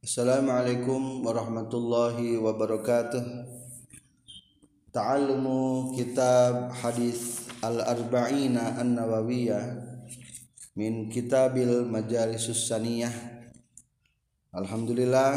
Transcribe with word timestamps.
Assalamualaikum 0.00 1.20
warahmatullahi 1.28 2.40
wabarakatuh. 2.40 3.20
Ta'allumu 4.96 5.92
kitab 5.92 6.72
hadis 6.72 7.44
al-arba'ina 7.60 8.80
an-nawawiyah 8.80 9.60
min 10.72 11.12
kitabil 11.12 11.84
majalisus 11.84 12.64
saniyah. 12.64 13.12
Alhamdulillah 14.56 15.36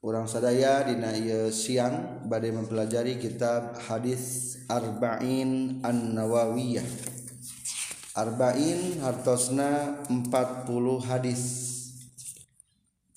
orang 0.00 0.24
sadaya 0.24 0.88
dina 0.88 1.12
ieu 1.12 1.52
siang 1.52 2.24
badai 2.24 2.48
mempelajari 2.48 3.20
kitab 3.20 3.76
hadis 3.76 4.56
arba'in 4.72 5.84
an-nawawiyah. 5.84 6.88
Arba'in 8.16 9.04
hartosna 9.04 10.00
40 10.08 11.12
hadis 11.12 11.63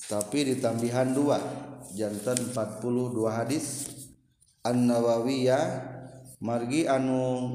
tapi 0.07 0.55
ditambihan 0.55 1.11
dua. 1.11 1.39
Jantan 1.91 2.51
42 2.51 3.27
hadis. 3.27 3.91
An-Nawawiyah 4.63 5.63
margi 6.43 6.87
anu 6.87 7.47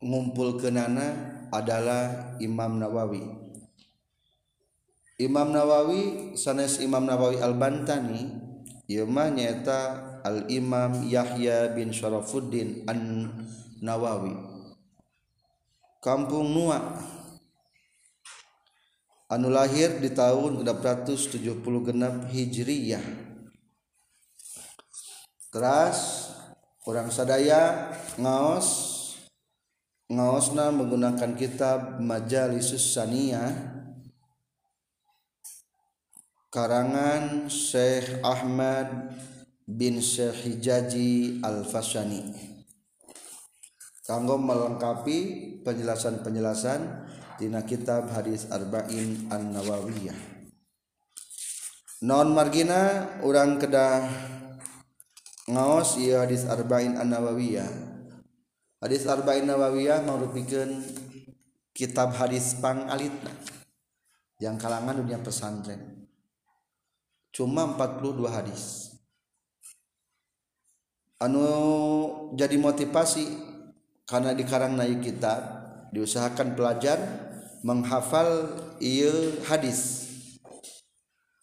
ngumpul 0.00 0.60
kenana 0.60 1.36
adalah 1.48 2.36
Imam 2.40 2.76
Nawawi. 2.76 3.24
Imam 5.18 5.50
Nawawi 5.50 6.34
sanes 6.36 6.78
Imam 6.84 7.08
Nawawi 7.08 7.40
Al-Bantani 7.40 8.28
ieu 8.86 9.08
mah 9.08 9.32
nyaeta 9.32 10.04
Al-Imam 10.22 11.08
Yahya 11.08 11.72
bin 11.72 11.90
Syarafuddin 11.90 12.84
An-Nawawi. 12.84 14.36
Kampung 15.98 16.54
Nuak 16.54 17.17
anu 19.28 19.52
lahir 19.52 20.00
di 20.00 20.08
tahun 20.12 20.64
670 20.64 21.60
genap 21.84 22.28
Hijriyah. 22.32 23.04
Keras 25.52 26.32
orang 26.88 27.12
sadaya 27.12 27.92
ngaos. 28.16 28.96
Ngaosna 30.08 30.72
menggunakan 30.72 31.36
kitab 31.36 32.00
Majalisus 32.00 32.96
Saniyah. 32.96 33.76
Karangan 36.48 37.52
Syekh 37.52 38.24
Ahmad 38.24 39.12
bin 39.68 40.00
Syekh 40.00 40.48
Hijaji 40.48 41.44
Al-Fasani 41.44 42.48
kanggo 44.08 44.40
melengkapi 44.40 45.18
penjelasan-penjelasan 45.68 47.07
tina 47.38 47.62
kitab 47.62 48.10
hadis 48.10 48.50
arba'in 48.50 49.30
an-nawawiyah. 49.30 50.18
Non 52.02 52.34
margina? 52.34 53.14
Orang 53.22 53.62
kedah 53.62 54.10
ngaos 55.46 56.02
ieu 56.02 56.18
hadis 56.18 56.42
arba'in 56.50 56.98
an-nawawiyah. 56.98 57.70
Hadis 58.82 59.06
arba'in 59.06 59.46
nawawiyah 59.46 60.02
merupakan 60.02 60.66
kitab 61.70 62.18
hadis 62.18 62.58
pang 62.58 62.90
alitna 62.90 63.30
yang 64.42 64.58
kalangan 64.58 64.98
dunia 64.98 65.22
pesantren. 65.22 66.10
Cuma 67.30 67.70
42 67.78 68.26
hadis. 68.26 68.94
Anu 71.22 71.46
jadi 72.34 72.54
motivasi 72.58 73.26
karena 74.06 74.34
dikarang 74.34 74.78
naik 74.78 75.02
kitab 75.02 75.42
diusahakan 75.90 76.54
pelajar 76.54 77.27
menghafal 77.68 78.48
iya 78.80 79.12
hadis. 79.44 80.08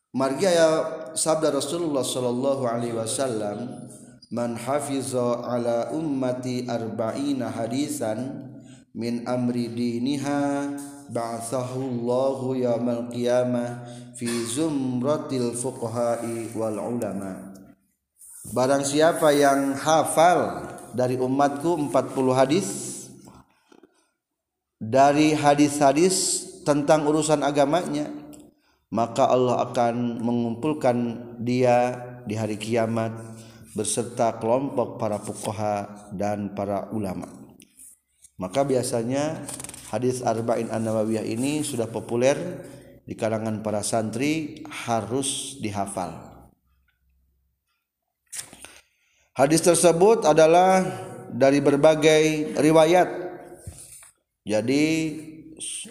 Margi 0.09 0.49
aya 0.49 0.89
sabda 1.13 1.53
Rasulullah 1.53 2.01
sallallahu 2.01 2.65
alaihi 2.65 2.97
wasallam 2.97 3.85
man 4.33 4.57
hafiza 4.57 5.45
ala 5.45 5.93
ummati 5.93 6.65
arba'ina 6.65 7.53
hadisan 7.53 8.49
min 8.97 9.21
amri 9.29 9.69
diniha 9.69 10.73
ba'athahu 11.13 11.77
Allahu 11.77 12.57
yaumal 12.57 13.11
qiyamah 13.13 13.85
fi 14.17 14.25
zumratil 14.49 15.53
fuqaha'i 15.53 16.49
wal 16.57 16.79
ulama. 16.79 17.53
Barang 18.55 18.81
siapa 18.81 19.29
yang 19.35 19.77
hafal 19.77 20.69
dari 20.95 21.19
umatku 21.19 21.91
40 21.91 22.39
hadis 22.39 22.67
dari 24.89 25.33
hadis-hadis 25.33 26.45
tentang 26.61 27.05
urusan 27.09 27.41
agamanya 27.41 28.09
maka 28.93 29.25
Allah 29.25 29.65
akan 29.65 30.21
mengumpulkan 30.21 30.97
dia 31.41 31.97
di 32.25 32.37
hari 32.37 32.57
kiamat 32.61 33.11
beserta 33.73 34.37
kelompok 34.37 35.01
para 35.01 35.17
fuqaha 35.17 36.09
dan 36.13 36.53
para 36.53 36.89
ulama 36.93 37.27
maka 38.37 38.61
biasanya 38.61 39.41
hadis 39.89 40.21
arba'in 40.21 40.69
an-nawawiyah 40.69 41.25
ini 41.25 41.65
sudah 41.65 41.89
populer 41.89 42.37
di 43.05 43.13
kalangan 43.13 43.61
para 43.65 43.81
santri 43.81 44.61
harus 44.85 45.57
dihafal 45.61 46.35
Hadis 49.35 49.59
tersebut 49.59 50.23
adalah 50.23 50.79
dari 51.27 51.59
berbagai 51.59 52.55
riwayat. 52.55 53.24
Jadi 54.45 54.83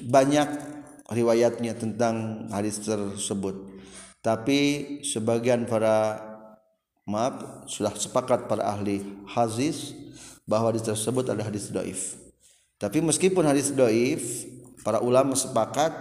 banyak 0.06 0.48
riwayatnya 1.10 1.74
tentang 1.74 2.46
hadis 2.54 2.78
tersebut. 2.80 3.74
Tapi 4.22 4.60
sebagian 5.04 5.66
para 5.66 6.22
maaf 7.04 7.66
sudah 7.68 7.92
sepakat 7.92 8.48
para 8.48 8.64
ahli 8.64 9.04
hadis 9.28 9.92
bahwa 10.48 10.72
hadis 10.72 10.86
tersebut 10.86 11.28
adalah 11.28 11.50
hadis 11.52 11.68
doif. 11.68 12.16
Tapi 12.80 13.04
meskipun 13.04 13.44
hadis 13.44 13.74
doif, 13.74 14.48
para 14.80 15.02
ulama 15.02 15.36
sepakat 15.36 15.92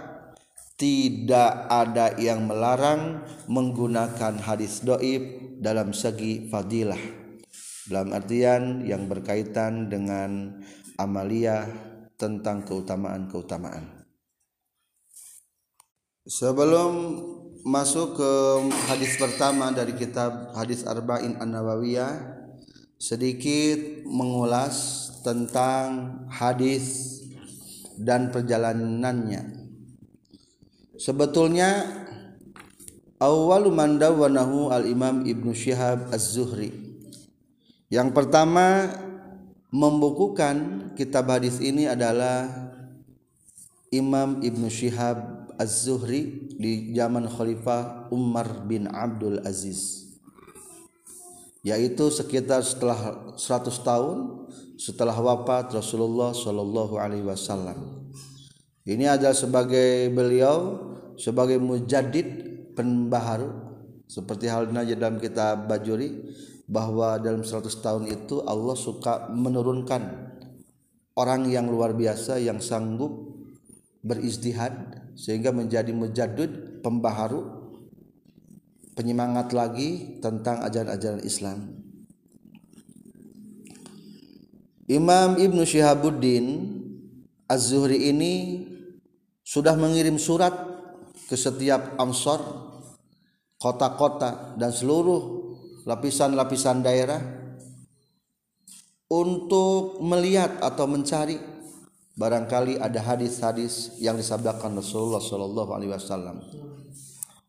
tidak 0.78 1.68
ada 1.70 2.16
yang 2.16 2.46
melarang 2.46 3.22
menggunakan 3.50 4.40
hadis 4.40 4.80
doif 4.82 5.22
dalam 5.58 5.94
segi 5.94 6.50
fadilah 6.50 7.24
dalam 7.84 8.16
artian 8.16 8.80
yang 8.84 9.04
berkaitan 9.06 9.92
dengan 9.92 10.56
amalia 10.96 11.68
tentang 12.24 12.64
keutamaan-keutamaan. 12.64 14.08
Sebelum 16.24 17.20
masuk 17.68 18.16
ke 18.16 18.32
hadis 18.88 19.20
pertama 19.20 19.68
dari 19.76 19.92
kitab 19.92 20.56
Hadis 20.56 20.88
Arba'in 20.88 21.36
An-Nawawiyah, 21.36 22.40
sedikit 22.96 24.08
mengulas 24.08 25.04
tentang 25.20 26.24
hadis 26.32 27.20
dan 28.00 28.32
perjalanannya. 28.32 29.68
Sebetulnya 30.96 31.84
awwalu 33.20 33.68
man 33.68 34.00
al-Imam 34.00 35.28
Ibnu 35.28 35.52
Syihab 35.52 36.08
Az-Zuhri 36.08 36.72
yang 37.92 38.16
pertama 38.16 38.90
membukukan 39.74 40.88
kitab 40.94 41.34
hadis 41.34 41.58
ini 41.58 41.90
adalah 41.90 42.46
Imam 43.90 44.38
Ibnu 44.38 44.70
Syihab 44.70 45.50
Az-Zuhri 45.58 46.46
di 46.54 46.94
zaman 46.94 47.26
Khalifah 47.26 48.06
Umar 48.14 48.62
bin 48.70 48.86
Abdul 48.86 49.42
Aziz. 49.42 50.06
Yaitu 51.66 52.06
sekitar 52.14 52.62
setelah 52.62 53.34
100 53.34 53.74
tahun 53.82 54.46
setelah 54.78 55.16
wafat 55.18 55.74
Rasulullah 55.74 56.30
Shallallahu 56.30 56.94
alaihi 56.94 57.26
wasallam. 57.26 58.06
Ini 58.86 59.18
adalah 59.18 59.34
sebagai 59.34 60.06
beliau 60.14 60.86
sebagai 61.18 61.58
mujaddid 61.58 62.26
pembaharu 62.78 63.50
seperti 64.06 64.46
halnya 64.46 64.86
dalam 64.94 65.18
kitab 65.18 65.66
Bajuri 65.66 66.30
bahwa 66.64 67.20
dalam 67.20 67.44
100 67.44 67.68
tahun 67.84 68.04
itu 68.08 68.40
Allah 68.44 68.76
suka 68.76 69.28
menurunkan 69.28 70.02
orang 71.14 71.46
yang 71.52 71.68
luar 71.68 71.92
biasa 71.92 72.40
yang 72.40 72.58
sanggup 72.58 73.12
beristihad 74.04 75.04
sehingga 75.14 75.52
menjadi 75.52 75.92
mujaddid 75.92 76.80
pembaharu 76.80 77.64
penyemangat 78.96 79.52
lagi 79.52 80.20
tentang 80.22 80.62
ajaran-ajaran 80.64 81.22
Islam. 81.22 81.58
Imam 84.84 85.40
Ibnu 85.40 85.64
Syihabuddin 85.64 86.44
Az-Zuhri 87.48 88.08
ini 88.12 88.64
sudah 89.44 89.76
mengirim 89.76 90.16
surat 90.16 90.52
ke 91.28 91.36
setiap 91.36 91.96
amsor 92.00 92.40
kota-kota 93.60 94.56
dan 94.60 94.72
seluruh 94.72 95.43
lapisan-lapisan 95.84 96.80
daerah 96.80 97.20
untuk 99.08 100.00
melihat 100.00 100.60
atau 100.60 100.88
mencari. 100.88 101.38
Barangkali 102.14 102.78
ada 102.78 103.02
hadis-hadis 103.02 103.98
yang 103.98 104.14
disabdakan 104.14 104.78
Rasulullah 104.78 105.18
Shallallahu 105.18 105.70
Alaihi 105.74 105.90
Wasallam. 105.90 106.46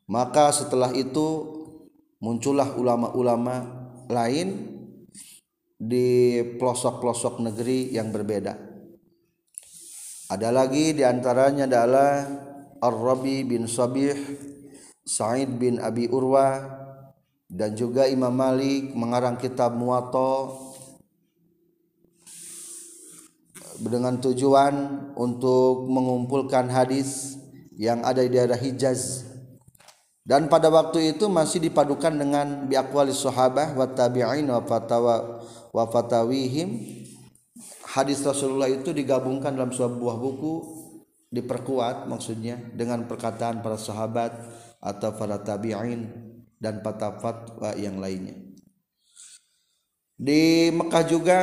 Maka 0.10 0.50
setelah 0.50 0.90
itu 0.90 1.54
muncullah 2.18 2.74
ulama-ulama 2.74 3.86
lain 4.10 4.74
di 5.78 6.42
pelosok-pelosok 6.58 7.46
negeri 7.46 7.94
yang 7.94 8.10
berbeda. 8.10 8.58
Ada 10.34 10.50
lagi 10.50 10.98
di 10.98 11.06
antaranya 11.06 11.70
adalah 11.70 12.26
Ar-Rabi 12.82 13.46
bin 13.46 13.70
Sabih 13.70 14.18
Sa'id 15.06 15.62
bin 15.62 15.78
Abi 15.78 16.10
Urwa 16.10 16.85
dan 17.50 17.78
juga 17.78 18.10
Imam 18.10 18.34
Malik 18.34 18.94
mengarang 18.98 19.38
kitab 19.38 19.78
Muwatta 19.78 20.50
dengan 23.82 24.18
tujuan 24.18 24.74
untuk 25.20 25.86
mengumpulkan 25.86 26.72
hadis 26.72 27.38
yang 27.76 28.02
ada 28.02 28.24
di 28.24 28.32
daerah 28.32 28.58
Hijaz. 28.58 29.28
Dan 30.26 30.50
pada 30.50 30.74
waktu 30.74 31.14
itu 31.14 31.30
masih 31.30 31.62
dipadukan 31.62 32.10
dengan 32.10 32.66
biakwali 32.66 33.14
sahabah 33.14 33.78
wa 33.78 33.86
tabi'in 33.86 34.50
wa 34.50 34.64
fatawa 34.66 35.46
wa 35.70 35.84
fatawihim. 35.86 36.82
Hadis 37.94 38.26
Rasulullah 38.26 38.68
itu 38.68 38.90
digabungkan 38.90 39.54
dalam 39.54 39.70
sebuah 39.70 40.18
buku 40.18 40.54
diperkuat 41.30 42.10
maksudnya 42.10 42.58
dengan 42.74 43.06
perkataan 43.06 43.62
para 43.62 43.78
sahabat 43.78 44.34
atau 44.82 45.14
para 45.14 45.38
tabi'in 45.38 46.25
dan 46.60 46.80
fatwa 46.84 47.76
yang 47.76 48.00
lainnya. 48.00 48.36
Di 50.16 50.72
Mekah 50.72 51.06
juga 51.08 51.40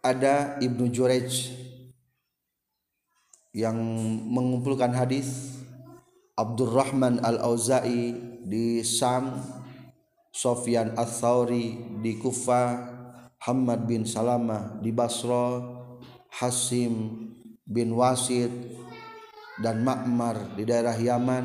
ada 0.00 0.56
Ibnu 0.64 0.88
Jurej 0.88 1.52
yang 3.52 3.76
mengumpulkan 4.32 4.94
hadis 4.96 5.60
Abdurrahman 6.38 7.20
Al-Auza'i 7.20 8.14
di 8.46 8.80
Sam 8.86 9.42
Sofyan 10.30 10.94
Ats-Tsauri 10.94 11.98
di 11.98 12.16
Kufah 12.16 12.96
Hamad 13.42 13.90
bin 13.90 14.06
Salamah 14.06 14.78
di 14.78 14.94
Basra 14.94 15.58
Hasim 16.30 17.26
bin 17.66 17.92
Wasid 17.98 18.50
dan 19.58 19.82
Ma'mar 19.82 20.54
di 20.54 20.62
daerah 20.62 20.94
Yaman 20.94 21.44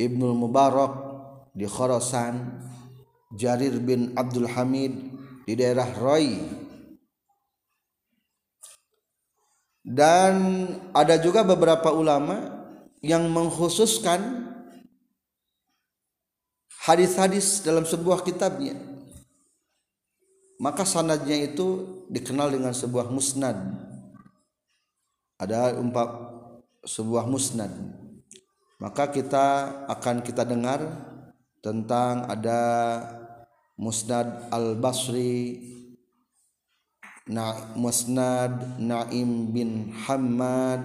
Ibnu 0.00 0.32
Mubarak 0.32 1.11
di 1.52 1.68
Khorasan 1.68 2.64
Jarir 3.32 3.76
bin 3.80 4.12
Abdul 4.16 4.48
Hamid 4.48 4.92
di 5.48 5.52
daerah 5.56 5.88
Roy. 5.96 6.40
Dan 9.82 10.34
ada 10.94 11.18
juga 11.18 11.42
beberapa 11.42 11.90
ulama 11.90 12.62
yang 13.02 13.26
mengkhususkan 13.28 14.52
hadis-hadis 16.86 17.66
dalam 17.66 17.82
sebuah 17.82 18.22
kitabnya. 18.22 18.78
Maka 20.62 20.86
sanadnya 20.86 21.34
itu 21.34 22.06
dikenal 22.06 22.54
dengan 22.54 22.70
sebuah 22.70 23.10
musnad. 23.10 23.58
Ada 25.42 25.74
empat 25.74 26.08
sebuah 26.86 27.26
musnad. 27.26 27.74
Maka 28.78 29.10
kita 29.10 29.46
akan 29.90 30.22
kita 30.22 30.46
dengar 30.46 31.10
tentang 31.62 32.26
ada 32.26 32.60
musnad 33.78 34.50
al 34.50 34.74
basri 34.74 35.62
na 37.30 37.54
musnad 37.78 38.82
naim 38.82 39.54
bin 39.54 39.94
hamad 39.94 40.82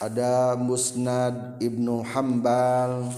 ada 0.00 0.56
musnad 0.56 1.60
Ibnu 1.60 2.00
Hambal 2.08 3.12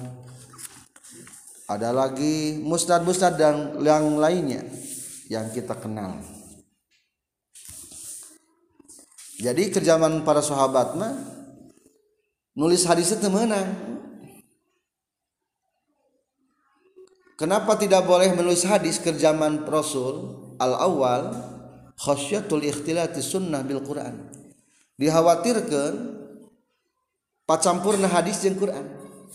ada 1.71 1.95
lagi 1.95 2.59
musnad-musnad 2.59 3.39
dan 3.39 3.79
yang 3.81 4.19
lainnya 4.19 4.67
yang 5.31 5.49
kita 5.55 5.79
kenal. 5.79 6.21
Jadi 9.39 9.73
kerjaan 9.73 10.27
para 10.27 10.43
sahabat 10.43 10.99
mah 10.99 11.15
nulis 12.53 12.85
hadis 12.85 13.15
itu 13.15 13.31
menang 13.31 14.02
Kenapa 17.41 17.75
tidak 17.81 18.05
boleh 18.07 18.31
menulis 18.37 18.63
hadis 18.69 19.01
ke 19.01 19.11
zaman 19.17 19.65
Rasul 19.65 20.37
al-awwal 20.61 21.33
khasyatul 21.97 22.63
ikhtilati 22.63 23.23
sunnah 23.23 23.63
bil 23.63 23.83
Quran. 23.83 24.31
Dikhawatirkan 24.99 25.93
pacampurna 27.49 28.07
hadis 28.07 28.45
jeung 28.45 28.59
Quran, 28.59 28.87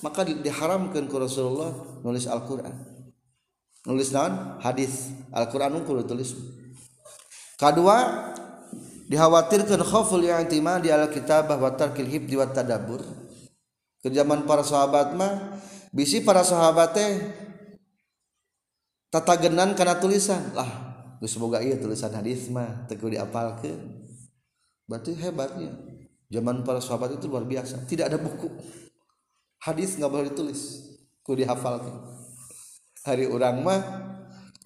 maka 0.06 0.24
diharamkan 0.24 1.10
ku 1.10 1.18
Rasulullah 1.20 1.74
nulis 2.06 2.30
Al-Qur'an. 2.30 2.76
Nulis 3.88 4.12
naon? 4.12 4.60
Hadis. 4.60 5.12
Al-Qur'an 5.32 5.74
kudu 5.84 6.04
tulis. 6.08 6.36
Kedua, 7.58 8.30
dikhawatirkan 9.10 9.82
khauful 9.82 10.24
i'timadi 10.28 10.94
al 10.94 11.10
kitabah 11.10 11.58
wa 11.58 11.74
tarkil 11.74 12.06
hibdi 12.06 12.38
wa 12.38 12.48
tadabbur. 12.48 13.02
Ke 14.04 14.14
zaman 14.14 14.46
para 14.46 14.62
sahabat 14.62 15.18
mah 15.18 15.58
bisi 15.90 16.22
para 16.22 16.46
sahabat 16.46 16.94
teh 16.94 17.12
tatagenan 19.10 19.74
karena 19.74 20.00
tulisan. 20.00 20.54
Lah 20.54 20.70
boga 21.20 21.60
ieu 21.64 21.78
tulisan 21.80 22.14
hadis 22.14 22.48
mah 22.52 22.88
teu 22.90 23.10
diapalkeun. 23.10 24.06
Berarti 24.88 25.12
hebatnya 25.20 25.76
zaman 26.32 26.64
para 26.64 26.80
sahabat 26.80 27.20
itu 27.20 27.28
luar 27.28 27.44
biasa. 27.44 27.84
Tidak 27.88 28.08
ada 28.08 28.16
buku. 28.16 28.48
Hadis 29.64 30.00
nggak 30.00 30.12
boleh 30.12 30.28
ditulis. 30.32 30.86
Ku 31.26 31.36
dihafalkan 31.36 32.18
hari 33.08 33.24
orang 33.24 33.64
mah 33.64 33.80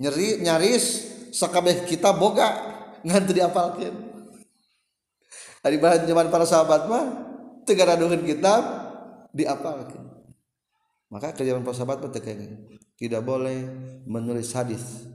nyeri 0.01 0.41
nyaris 0.41 1.13
sakabeh 1.29 1.85
kita 1.85 2.09
boga 2.17 2.49
ngantu 3.05 3.37
dihafalkan 3.37 3.93
hari 5.61 5.77
bahan 5.77 6.09
zaman 6.09 6.33
para 6.33 6.49
sahabat 6.49 6.89
mah 6.89 7.05
tegara 7.69 7.93
kitab 8.25 8.61
diapalkan 9.29 10.09
maka 11.13 11.37
kerjaan 11.37 11.61
para 11.61 11.77
sahabat 11.77 12.01
mah 12.01 12.09
tidak 13.01 13.25
boleh 13.25 13.65
menulis 14.05 14.53
hadis. 14.53 15.09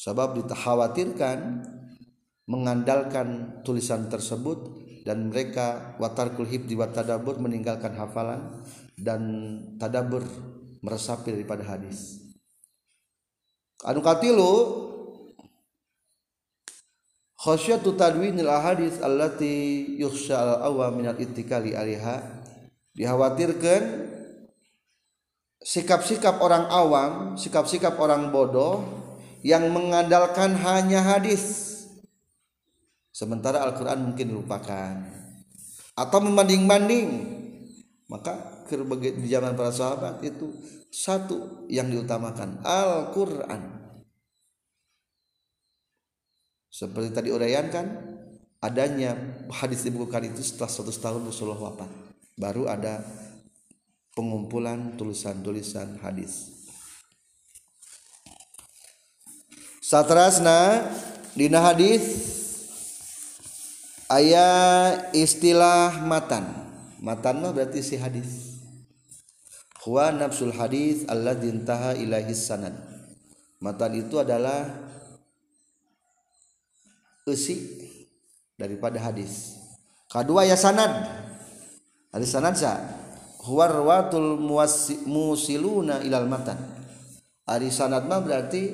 Sebab 0.00 0.40
dikhawatirkan 0.40 1.60
mengandalkan 2.48 3.60
tulisan 3.60 4.08
tersebut 4.08 4.80
dan 5.04 5.28
mereka 5.28 5.96
watarkul 6.00 6.48
hibdi 6.48 6.72
wa 6.72 6.88
tadabur 6.88 7.36
meninggalkan 7.36 7.92
hafalan 7.92 8.64
dan 8.96 9.20
tadabur 9.76 10.24
meresapi 10.80 11.36
daripada 11.36 11.68
hadis. 11.68 12.24
Anu 13.84 14.00
katilu 14.00 14.48
khasyatu 17.36 17.96
tadwinil 18.00 18.48
ahadis 18.48 19.00
allati 19.04 19.84
yukhsha 20.00 20.40
al 20.40 20.52
awam 20.72 21.00
minal 21.00 21.16
ittikali 21.20 21.76
alaiha 21.76 22.20
dikhawatirkan 22.96 24.09
sikap-sikap 25.60 26.40
orang 26.40 26.66
awam 26.72 27.36
sikap-sikap 27.36 28.00
orang 28.00 28.32
bodoh 28.32 29.00
yang 29.40 29.68
mengandalkan 29.72 30.56
hanya 30.56 31.00
hadis. 31.00 31.68
Sementara 33.10 33.64
Al-Quran 33.64 34.12
mungkin 34.12 34.32
dilupakan. 34.32 34.94
Atau 35.96 36.18
membanding-banding. 36.24 37.08
Maka 38.08 38.64
di 38.70 39.28
zaman 39.28 39.54
para 39.54 39.70
sahabat 39.70 40.22
itu 40.24 40.50
satu 40.90 41.66
yang 41.70 41.90
diutamakan 41.90 42.62
Al-Quran. 42.64 43.80
Seperti 46.70 47.08
tadi 47.12 47.28
uraian 47.34 47.68
kan 47.68 47.86
adanya 48.62 49.14
hadis 49.52 49.84
dibukukan 49.84 50.32
itu 50.32 50.40
setelah 50.40 50.70
satu 50.70 50.90
tahun 50.90 51.22
Rasulullah 51.28 51.60
wafat. 51.60 51.90
Baru 52.40 52.70
ada 52.70 53.04
pengumpulan 54.20 55.00
tulisan-tulisan 55.00 55.96
hadis. 56.04 56.52
Satrasna 59.80 60.84
dina 61.32 61.64
hadis 61.64 62.04
ayat 64.12 65.16
istilah 65.16 66.04
matan. 66.04 66.44
Matan 67.00 67.40
mah 67.40 67.56
berarti 67.56 67.80
si 67.80 67.96
hadis. 67.96 68.60
Huwa 69.88 70.12
nafsul 70.12 70.52
hadis 70.52 71.08
Allah 71.08 71.32
dintaha 71.32 71.96
ilahi 71.96 72.36
sanad. 72.36 72.76
Matan 73.56 73.96
itu 73.96 74.20
adalah 74.20 74.68
isi 77.24 77.88
daripada 78.60 79.00
hadis. 79.00 79.56
Kedua 80.12 80.44
ya 80.44 80.60
sanad. 80.60 81.08
Hadis 82.12 82.28
sanad 82.28 82.52
sa 82.52 83.00
huwa 83.44 83.64
rawatul 83.68 84.36
musiluna 85.06 86.04
ilal 86.04 86.28
matan. 86.28 86.58
Hadis 87.48 87.80
sanad 87.80 88.06
mah 88.06 88.20
berarti 88.20 88.70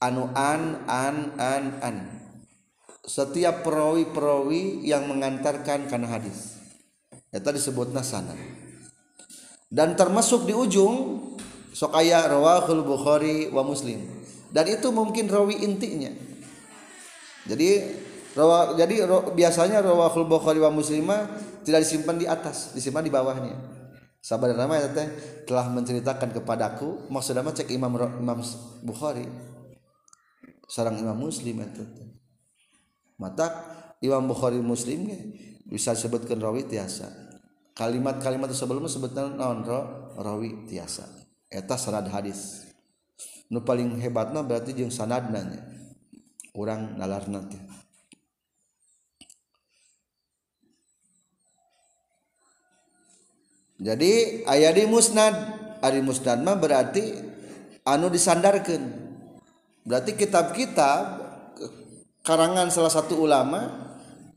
anu 0.00 0.28
an 0.32 0.84
an 0.88 1.16
an 1.36 1.64
an. 1.84 1.96
Setiap 3.04 3.60
perawi-perawi 3.60 4.80
yang 4.88 5.04
mengantarkan 5.06 5.86
karena 5.92 6.08
hadis. 6.08 6.56
Disebut 7.34 7.90
nasana 7.90 8.32
dan 9.74 9.98
termasuk 9.98 10.46
di 10.46 10.54
ujung 10.54 11.18
sokaya 11.74 12.30
rawahul 12.30 12.86
Bukhari 12.86 13.50
wa 13.50 13.66
Muslim. 13.66 14.06
Dan 14.54 14.70
itu 14.70 14.94
mungkin 14.94 15.26
rawi 15.26 15.66
intinya. 15.66 16.14
Jadi 17.50 17.82
rawa 18.34 18.74
jadi 18.74 19.06
biasanya 19.32 19.78
rawahul 19.80 20.26
Bukhari 20.26 20.58
wa 20.58 20.70
Muslimah 20.70 21.30
tidak 21.62 21.86
disimpan 21.86 22.18
di 22.18 22.26
atas 22.26 22.74
disimpan 22.74 23.06
di 23.06 23.10
bawahnya. 23.14 23.54
Sabar 24.24 24.56
nama 24.56 24.80
ya 24.80 24.88
teh 24.88 25.08
telah 25.44 25.68
menceritakan 25.68 26.32
kepadaku 26.32 27.12
maksudnya 27.12 27.44
cek 27.44 27.70
Imam 27.70 27.94
Imam 27.96 28.40
Bukhari? 28.82 29.28
Seorang 30.64 30.96
Imam 30.96 31.16
Muslim 31.16 31.60
itu 31.60 31.84
mata 33.20 33.52
Imam 34.00 34.24
Bukhari 34.24 34.58
Muslim 34.58 35.06
bisa 35.68 35.92
disebutkan 35.92 36.40
rawi 36.40 36.64
tiasa. 36.66 37.08
Kalimat-kalimat 37.74 38.48
sebelumnya 38.54 38.88
sebutnya 38.88 39.28
naon 39.28 39.66
rawi 40.16 40.66
tiasa. 40.70 41.04
Eta 41.52 41.76
sanad 41.76 42.08
hadis. 42.08 42.64
Nu 43.52 43.60
paling 43.60 44.00
hebatnya 44.00 44.40
berarti 44.40 44.72
jeung 44.72 44.90
sanadna 44.90 45.44
nya. 45.44 45.60
Urang 46.54 46.96
nalarna 46.96 47.44
teh 47.50 47.63
jadi 53.84 54.40
aya 54.48 54.72
di 54.72 54.88
musnad. 54.88 55.60
Ari 55.84 56.00
musnad 56.00 56.40
mah 56.40 56.56
berarti 56.56 57.12
anu 57.84 58.08
disandarkan. 58.08 58.80
Berarti 59.84 60.16
kitab-kitab 60.16 61.20
karangan 62.24 62.72
salah 62.72 62.88
satu 62.88 63.20
ulama 63.20 63.68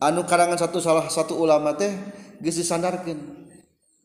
anu 0.04 0.28
karangan 0.28 0.60
satu 0.60 0.84
salah 0.84 1.08
satu 1.08 1.40
ulama 1.40 1.72
teh 1.80 1.96
geus 2.44 2.60
disandarkeun. 2.60 3.48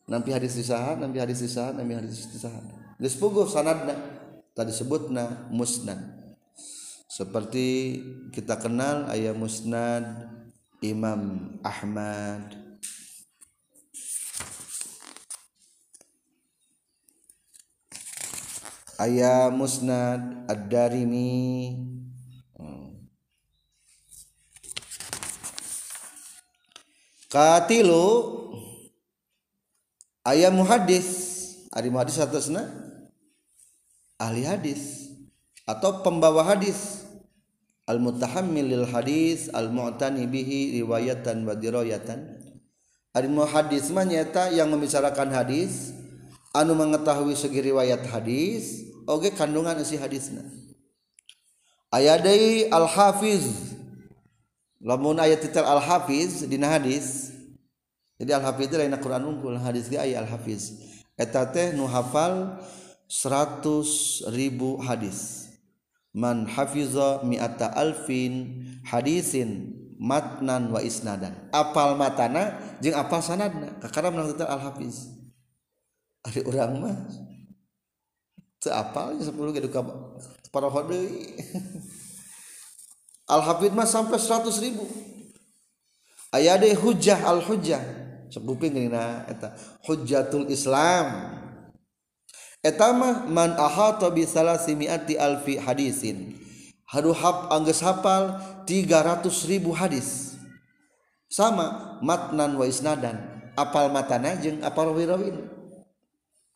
Nampi 0.07 0.31
hadis 0.31 0.55
disahan 0.55 1.03
nampi 1.03 1.19
hadis 1.19 1.43
disahan 1.43 1.75
nampi 1.75 1.99
hadis 1.99 2.31
disahan 2.31 2.63
geus 2.95 3.19
puguh 3.19 3.43
sanadna. 3.43 3.99
Tadi 4.55 4.71
sebutna 4.71 5.51
musnad. 5.51 5.99
Seperti 7.11 7.99
kita 8.31 8.55
kenal 8.63 9.11
ayat 9.11 9.35
musnad 9.35 10.07
Imam 10.79 11.51
Ahmad 11.65 12.62
ayat 19.03 19.51
musnad 19.51 20.47
Ad-Darimi. 20.47 21.75
Katilu 27.27 28.05
ayam 30.21 30.61
muhadis 30.61 31.09
ari 31.73 31.89
muhadis 31.89 32.21
atasna 32.21 32.69
ahli 34.21 34.45
hadis. 34.45 35.09
Atau 35.65 36.05
pembawa 36.05 36.45
hadis. 36.45 37.01
Al 37.83 37.99
mutahammil 37.99 38.63
lil 38.63 38.85
hadis 38.87 39.51
al 39.51 39.67
mu'tani 39.67 40.23
bihi 40.23 40.79
riwayatan 40.79 41.43
wa 41.43 41.51
dirayatan. 41.51 42.39
Ari 43.11 43.27
muhadis 43.27 43.91
mah 43.91 44.07
nyata 44.07 44.53
yang 44.55 44.71
membicarakan 44.71 45.33
hadis 45.35 45.91
anu 46.53 46.77
mengetahui 46.77 47.33
segi 47.33 47.73
riwayat 47.73 48.05
hadis 48.07 48.92
oge 49.07 49.31
kandungan 49.33 49.79
si 49.85 49.99
hadisna. 49.99 50.43
Aya 51.93 52.17
deui 52.17 52.69
al 52.73 52.89
hafiz 52.89 53.75
lamun 54.81 55.21
aya 55.21 55.37
titel 55.37 55.65
al 55.65 55.81
hafiz 55.81 56.43
dina 56.49 56.69
hadis. 56.73 57.31
Jadi 58.17 58.31
al 58.33 58.43
hafiz 58.45 58.69
lain 58.71 58.95
Quran 58.97 59.23
unggul 59.25 59.59
hadis 59.59 59.89
ge 59.89 59.97
aya 59.97 60.21
al 60.23 60.29
hafiz 60.29 60.79
eta 61.17 61.45
teh 61.45 61.75
nu 61.75 61.85
hafal 61.85 62.57
100 63.09 64.29
ribu 64.33 64.81
hadis. 64.81 65.49
Man 66.13 66.45
hafiza 66.45 67.25
mi'ata 67.25 67.73
alfin 67.73 68.61
hadisin 68.85 69.73
matnan 69.97 70.69
wa 70.69 70.77
isnadan. 70.77 71.33
Apal 71.49 71.97
matana 71.97 72.77
jeung 72.81 72.93
apal 72.93 73.21
sanadna. 73.21 73.81
Kakara 73.81 74.13
menang 74.13 74.33
titel 74.33 74.45
al 74.45 74.61
hafiz 74.61 75.09
ari 76.21 76.41
urang 76.45 76.77
mah. 76.81 76.97
10 78.71 79.55
ge 79.55 79.61
duka 79.63 79.81
para 80.53 80.69
deui 80.87 81.33
Al-Hafid 83.33 83.71
mah 83.71 83.87
sampai 83.87 84.19
100 84.19 84.51
ribu. 84.59 84.83
Aya 86.33 86.59
deh 86.59 86.75
hujah 86.75 87.23
al-hujah 87.23 87.79
sebuping 88.27 88.75
gini 88.75 88.91
eta. 89.31 89.55
Hujjatul 89.87 90.51
Islam. 90.51 91.39
Eta 92.59 92.91
mah 92.91 93.27
man 93.27 93.55
ahata 93.55 94.11
bi 94.11 94.27
salasimiati 94.27 95.15
alfi 95.15 95.55
hadisin. 95.55 96.35
Haduhap 96.89 97.47
angges 97.49 97.79
hafal 97.79 98.43
300 98.67 99.23
ribu 99.47 99.71
hadis. 99.71 100.35
Sama 101.31 101.97
matnan 102.03 102.59
wa 102.59 102.67
isnadan. 102.67 103.17
Apal 103.53 103.93
matana 103.93 104.33
jeung 104.41 104.65
apal 104.65 104.89
wirawin 104.97 105.45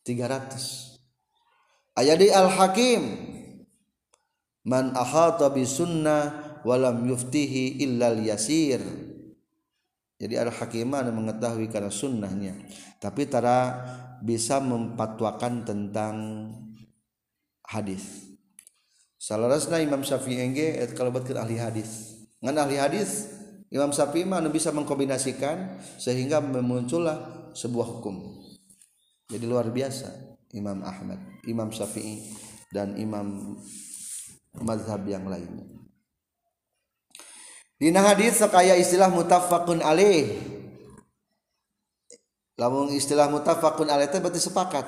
300 0.01 0.87
aya 1.97 2.13
di 2.13 2.29
al-hakim. 2.29 3.25
Man 4.67 4.93
ahata 4.93 5.49
bi 5.49 5.65
sunnah 5.65 6.61
walam 6.61 7.09
yuftihi 7.09 7.81
illal 7.81 8.21
yasir. 8.21 8.83
Jadi 10.17 10.33
ada 10.33 10.49
hakimah 10.49 11.05
yang 11.05 11.17
mengetahui 11.17 11.69
karena 11.69 11.93
sunnahnya. 11.93 12.57
Tapi 12.97 13.29
tara 13.29 13.85
bisa 14.25 14.57
mempatwakan 14.57 15.61
tentang 15.61 16.15
hadis. 17.69 18.25
Salarasna 19.21 19.77
Imam 19.77 20.01
Syafi'i 20.01 20.41
engge 20.41 20.73
kalau 20.97 21.13
betul 21.13 21.37
ahli 21.37 21.61
hadis. 21.61 22.17
Ngan 22.41 22.57
ahli 22.57 22.81
hadis 22.81 23.29
Imam 23.69 23.93
Syafi'i 23.93 24.25
mah 24.25 24.41
bisa 24.49 24.73
mengkombinasikan 24.73 25.79
sehingga 26.01 26.41
memuncullah 26.41 27.49
sebuah 27.53 27.87
hukum. 27.97 28.41
Jadi 29.29 29.45
luar 29.45 29.69
biasa 29.69 30.26
Imam 30.55 30.79
Ahmad 30.83 31.19
Imam 31.43 31.71
Syafi'i 31.71 32.23
dan 32.71 32.95
Imam 32.99 33.57
mazhab 34.61 35.05
yang 35.05 35.25
lainnya. 35.27 35.65
Dina 37.77 38.01
hadis 38.01 38.41
sekaya 38.41 38.73
istilah 38.73 39.13
mutafakun 39.13 39.85
alaih. 39.85 40.33
Lamun 42.57 42.89
istilah 42.89 43.29
mutafakun 43.29 43.85
alaih 43.85 44.09
teh 44.09 44.17
berarti 44.17 44.41
sepakat. 44.41 44.85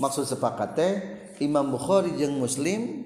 Maksud 0.00 0.24
sepakat 0.24 0.70
teh 0.72 0.92
Imam 1.44 1.68
Bukhari 1.68 2.16
jeung 2.16 2.40
Muslim 2.40 3.04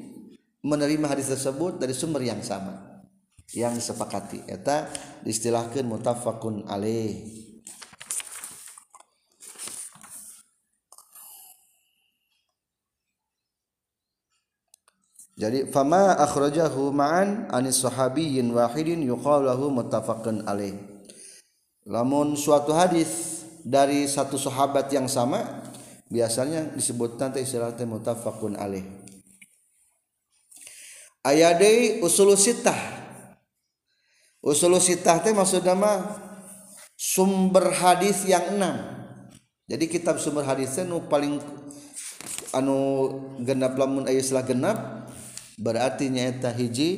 menerima 0.63 1.11
hadis 1.11 1.35
tersebut 1.35 1.83
dari 1.83 1.91
sumber 1.91 2.23
yang 2.23 2.39
sama. 2.47 3.03
Yang 3.51 3.83
disepakati 3.83 4.47
eta 4.47 4.87
distilahkan 5.27 5.83
mutafakun 5.83 6.71
alaih. 6.71 7.44
Jadi 15.35 15.67
fama 15.67 16.15
akhrajahu 16.15 16.95
ma'an 16.95 17.51
anis 17.51 17.83
sahabiyyin 17.83 18.55
wahidin 18.55 19.03
yuqalu 19.03 19.51
lahu 19.51 19.67
muttafaqun 19.67 20.47
alaih. 20.47 20.79
Lamun 21.91 22.39
suatu 22.39 22.71
hadis 22.71 23.43
dari 23.67 24.07
satu 24.07 24.39
sahabat 24.39 24.87
yang 24.95 25.11
sama 25.11 25.43
biasanya 26.07 26.71
disebut 26.79 27.19
nanti 27.19 27.43
istilah 27.43 27.75
teh 27.75 27.83
muttafaqun 27.83 28.55
alaih. 28.55 28.87
Ayadei 31.27 31.99
usul 31.99 32.31
sitah 32.39 32.79
usul 34.39 34.79
sitah 34.79 35.19
teh 35.19 35.35
maksudnya 35.35 35.75
mah 35.75 36.15
sumber 36.95 37.75
hadis 37.75 38.23
yang 38.23 38.55
enam. 38.55 39.03
Jadi 39.67 39.91
kitab 39.91 40.23
sumber 40.23 40.47
hadisnya 40.47 40.87
nu 40.87 41.11
paling 41.11 41.43
anu 42.55 42.79
genap 43.43 43.75
lamun 43.75 44.07
istilah 44.07 44.47
genap 44.47 45.11
berarti 45.59 46.11
nyaeta 46.11 46.51
hiji 46.51 46.91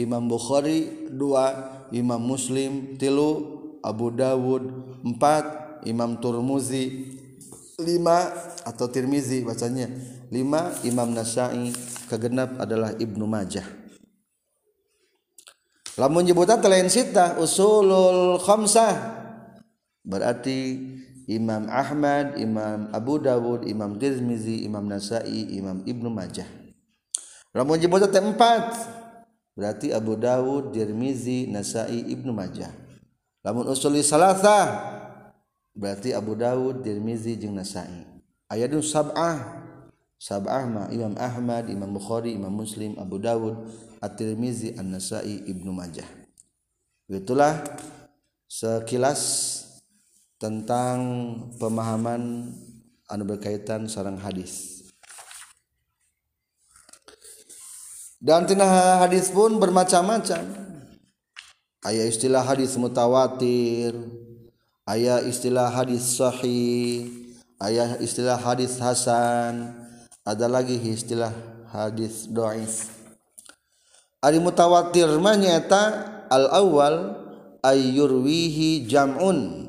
Imam 0.00 0.24
Bukhari 0.28 1.08
dua 1.12 1.72
Imam 1.92 2.20
Muslim 2.20 2.96
tilu 2.96 3.60
Abu 3.84 4.12
Dawud 4.12 4.62
empat 5.04 5.44
Imam 5.84 6.16
Turmuzi 6.16 7.12
lima 7.82 8.30
atau 8.62 8.86
Tirmizi 8.88 9.42
bacanya 9.42 9.90
lima 10.30 10.72
Imam 10.86 11.10
Nasai 11.12 11.74
kegenap 12.08 12.56
adalah 12.62 12.94
Ibnu 12.96 13.26
Majah. 13.26 13.66
Lamun 16.00 16.24
nyebutan 16.24 16.64
lain 16.64 16.88
sita 16.88 17.36
usulul 17.36 18.40
khamsah. 18.40 19.20
Berarti 20.02 20.80
Imam 21.28 21.68
Ahmad, 21.68 22.40
Imam 22.40 22.88
Abu 22.96 23.20
Dawud, 23.20 23.68
Imam 23.68 24.00
Tirmizi, 24.00 24.64
Imam 24.64 24.88
Nasai, 24.88 25.52
Imam 25.52 25.84
Ibnu 25.84 26.08
Majah 26.08 26.61
lamun 27.52 27.78
nyebut 27.78 28.04
teh 28.08 28.20
empat. 28.20 29.00
Berarti 29.52 29.92
Abu 29.92 30.16
Dawud, 30.16 30.72
Tirmizi, 30.72 31.44
Nasai, 31.44 32.08
Ibnu 32.08 32.32
Majah. 32.32 32.72
Lamun 33.42 33.68
usuli 33.68 34.00
salasa 34.00 34.80
berarti 35.74 36.14
Abu 36.14 36.38
Dawud 36.38 36.86
Tirmizi 36.86 37.34
jeung 37.34 37.58
Nasa'i. 37.58 38.06
Aya 38.46 38.70
nu 38.70 38.80
sab'ah. 38.80 39.66
Sab'ah 40.22 40.62
ma 40.70 40.82
Imam 40.94 41.18
Ahmad 41.18 41.66
Imam 41.66 41.90
Bukhari 41.90 42.38
Imam 42.38 42.54
Muslim 42.54 42.94
Abu 42.94 43.18
Dawud 43.18 43.66
At-Tirmizi 43.98 44.78
An-Nasa'i 44.78 45.50
Ibnu 45.50 45.74
Majah. 45.74 46.06
Itulah 47.10 47.58
sekilas 48.46 49.20
tentang 50.38 51.02
pemahaman 51.58 52.54
anu 53.10 53.24
berkaitan 53.26 53.90
sarang 53.90 54.14
hadis 54.14 54.71
dan 58.22 58.46
tina 58.46 59.02
hadis 59.02 59.34
pun 59.34 59.58
bermacam-macam. 59.58 60.46
Ayat 61.82 62.14
istilah 62.14 62.46
hadis 62.46 62.78
mutawatir 62.78 63.98
ayat 64.86 65.26
istilah 65.26 65.66
hadis 65.66 66.14
sahih 66.14 67.10
ayat 67.58 67.98
istilah 67.98 68.38
hadis 68.38 68.78
hasan 68.78 69.74
ada 70.22 70.46
lagi 70.46 70.78
istilah 70.78 71.34
hadis 71.74 72.30
doif. 72.30 72.94
Ari 74.22 74.38
mutawatir 74.38 75.10
mah 75.18 75.34
nyata 75.34 75.82
al 76.30 76.46
awal 76.54 77.18
ayyurwihi 77.66 78.86
jam'un. 78.86 79.66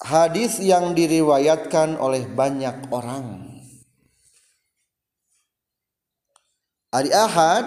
Hadis 0.00 0.64
yang 0.64 0.96
diriwayatkan 0.96 2.00
oleh 2.00 2.24
banyak 2.24 2.88
orang 2.88 3.47
Ari 6.88 7.12
ahad. 7.12 7.64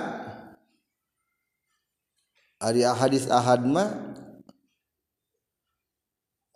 Ari 2.61 2.81
hadis 2.85 3.29
ahad 3.29 3.61
mah. 3.65 4.13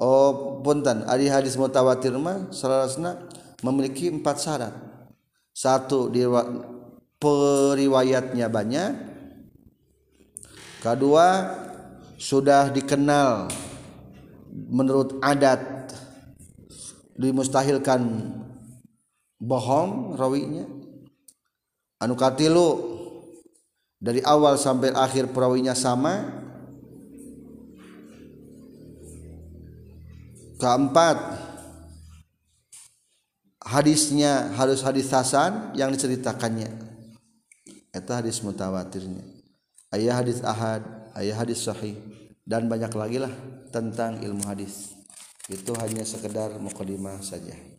Oh 0.02 0.62
punten. 0.66 1.06
Ari 1.06 1.30
hadis 1.30 1.58
mutawatir 1.58 2.14
mah 2.18 2.50
salasna 2.50 3.30
memiliki 3.62 4.10
empat 4.10 4.38
syarat. 4.42 4.74
Satu 5.54 6.10
periwayatnya 7.22 8.50
banyak. 8.50 8.92
Kedua 10.82 11.28
sudah 12.18 12.70
dikenal 12.74 13.50
menurut 14.52 15.22
adat. 15.22 15.74
Dimustahilkan 17.16 18.02
bohong 19.40 20.20
rawinya 20.20 20.85
anu 22.00 22.14
katilu 22.16 22.96
dari 24.00 24.20
awal 24.22 24.60
sampai 24.60 24.92
akhir 24.92 25.32
perawinya 25.32 25.74
sama. 25.74 26.44
Keempat 30.56 31.20
hadisnya 33.60 34.56
harus 34.56 34.80
hadis 34.80 35.12
hasan 35.12 35.76
yang 35.76 35.92
diceritakannya. 35.92 36.72
Itu 37.92 38.12
hadis 38.16 38.40
mutawatirnya. 38.40 39.24
Ayah 39.92 40.16
hadis 40.24 40.40
ahad 40.44 40.84
ayah 41.20 41.36
hadis 41.44 41.60
sahih 41.64 42.00
dan 42.48 42.72
banyak 42.72 42.92
lagi 42.96 43.20
lah 43.20 43.32
tentang 43.72 44.24
ilmu 44.24 44.48
hadis. 44.48 44.96
Itu 45.52 45.76
hanya 45.76 46.08
sekedar 46.08 46.56
mukadimah 46.56 47.20
saja 47.20 47.75